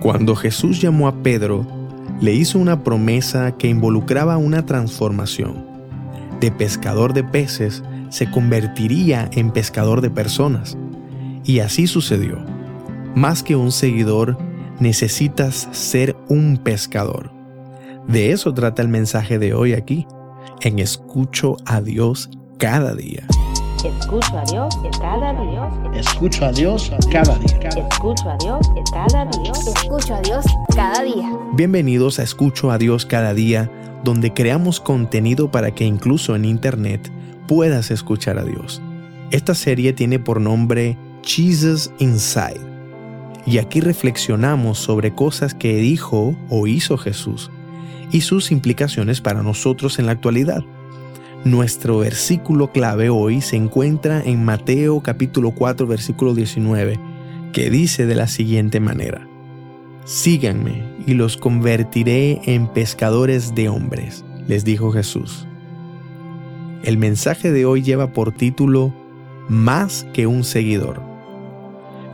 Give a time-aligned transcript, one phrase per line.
[0.00, 1.66] Cuando Jesús llamó a Pedro,
[2.20, 5.66] le hizo una promesa que involucraba una transformación.
[6.40, 10.78] De pescador de peces se convertiría en pescador de personas.
[11.44, 12.38] Y así sucedió.
[13.14, 14.38] Más que un seguidor,
[14.78, 17.30] necesitas ser un pescador.
[18.08, 20.06] De eso trata el mensaje de hoy aquí,
[20.62, 23.26] en Escucho a Dios cada día.
[23.84, 25.70] Escucho a Dios cada día.
[25.94, 27.70] Escucho a Dios cada día.
[27.90, 29.52] Escucho a Dios cada día.
[29.52, 31.32] Escucho a Dios cada día.
[31.54, 33.70] Bienvenidos a Escucho a Dios cada día,
[34.04, 37.10] donde creamos contenido para que incluso en Internet
[37.48, 38.82] puedas escuchar a Dios.
[39.30, 42.60] Esta serie tiene por nombre Jesus Inside.
[43.46, 47.50] Y aquí reflexionamos sobre cosas que dijo o hizo Jesús
[48.12, 50.62] y sus implicaciones para nosotros en la actualidad.
[51.44, 57.00] Nuestro versículo clave hoy se encuentra en Mateo capítulo 4 versículo 19,
[57.54, 59.26] que dice de la siguiente manera,
[60.04, 65.46] Síganme y los convertiré en pescadores de hombres, les dijo Jesús.
[66.82, 68.92] El mensaje de hoy lleva por título
[69.48, 71.00] Más que un seguidor.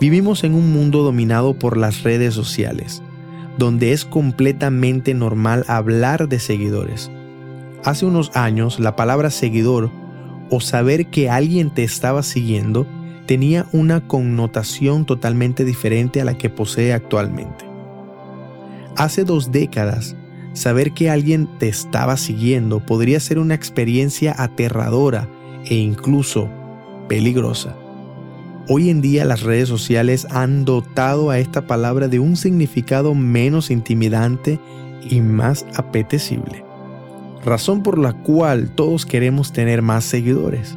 [0.00, 3.04] Vivimos en un mundo dominado por las redes sociales,
[3.56, 7.08] donde es completamente normal hablar de seguidores
[7.84, 9.90] Hace unos años la palabra seguidor
[10.50, 12.86] o saber que alguien te estaba siguiendo
[13.26, 17.64] tenía una connotación totalmente diferente a la que posee actualmente.
[18.96, 20.14] Hace dos décadas,
[20.52, 25.28] saber que alguien te estaba siguiendo podría ser una experiencia aterradora
[25.64, 26.48] e incluso
[27.08, 27.76] peligrosa.
[28.68, 33.72] Hoy en día las redes sociales han dotado a esta palabra de un significado menos
[33.72, 34.60] intimidante
[35.10, 36.71] y más apetecible
[37.44, 40.76] razón por la cual todos queremos tener más seguidores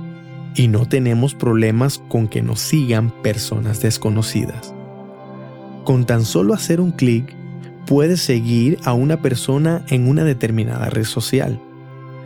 [0.56, 4.74] y no tenemos problemas con que nos sigan personas desconocidas.
[5.84, 7.36] Con tan solo hacer un clic,
[7.86, 11.60] puedes seguir a una persona en una determinada red social,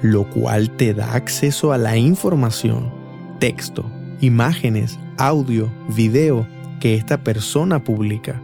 [0.01, 2.91] lo cual te da acceso a la información,
[3.39, 3.85] texto,
[4.21, 6.47] imágenes, audio, video
[6.79, 8.41] que esta persona publica.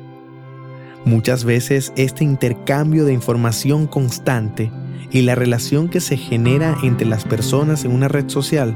[1.05, 4.71] Muchas veces este intercambio de información constante
[5.15, 8.75] y la relación que se genera entre las personas en una red social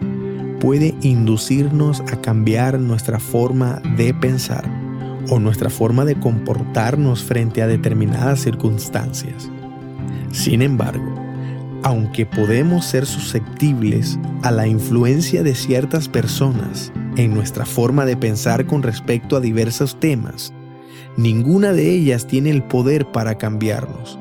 [0.62, 4.64] puede inducirnos a cambiar nuestra forma de pensar
[5.30, 9.50] o nuestra forma de comportarnos frente a determinadas circunstancias.
[10.32, 11.14] Sin embargo,
[11.84, 18.66] aunque podemos ser susceptibles a la influencia de ciertas personas en nuestra forma de pensar
[18.66, 20.54] con respecto a diversos temas,
[21.18, 24.18] ninguna de ellas tiene el poder para cambiarnos.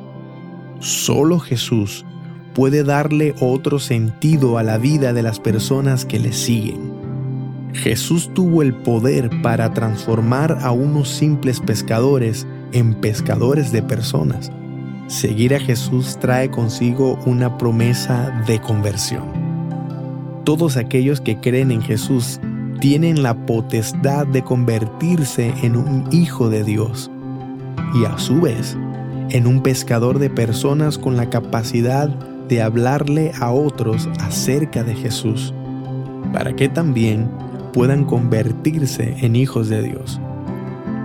[0.80, 2.04] Solo Jesús
[2.58, 6.92] puede darle otro sentido a la vida de las personas que le siguen.
[7.72, 14.50] Jesús tuvo el poder para transformar a unos simples pescadores en pescadores de personas.
[15.06, 19.22] Seguir a Jesús trae consigo una promesa de conversión.
[20.42, 22.40] Todos aquellos que creen en Jesús
[22.80, 27.08] tienen la potestad de convertirse en un hijo de Dios
[27.94, 28.76] y a su vez
[29.30, 32.10] en un pescador de personas con la capacidad
[32.48, 35.54] de hablarle a otros acerca de Jesús,
[36.32, 37.28] para que también
[37.72, 40.20] puedan convertirse en hijos de Dios.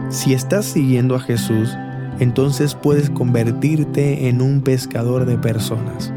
[0.09, 1.75] Si estás siguiendo a Jesús,
[2.19, 6.13] entonces puedes convertirte en un pescador de personas.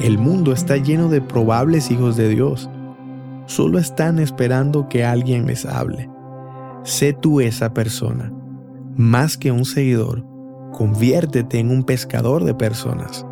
[0.00, 2.70] El mundo está lleno de probables hijos de Dios.
[3.46, 6.08] Solo están esperando que alguien les hable.
[6.84, 8.32] Sé tú esa persona.
[8.96, 10.24] Más que un seguidor,
[10.72, 13.26] conviértete en un pescador de personas.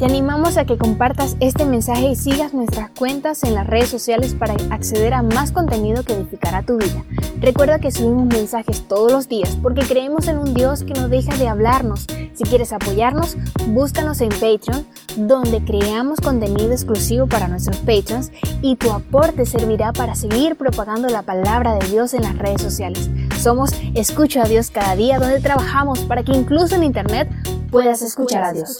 [0.00, 4.32] Te animamos a que compartas este mensaje y sigas nuestras cuentas en las redes sociales
[4.32, 7.04] para acceder a más contenido que edificará tu vida.
[7.38, 11.36] Recuerda que subimos mensajes todos los días porque creemos en un Dios que no deja
[11.36, 12.06] de hablarnos.
[12.32, 14.86] Si quieres apoyarnos, búscanos en Patreon,
[15.18, 21.20] donde creamos contenido exclusivo para nuestros patrons y tu aporte servirá para seguir propagando la
[21.20, 23.10] palabra de Dios en las redes sociales.
[23.38, 27.28] Somos Escucho a Dios cada día, donde trabajamos para que incluso en Internet
[27.70, 28.78] puedas escuchar a Dios.